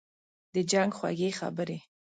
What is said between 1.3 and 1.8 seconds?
خبري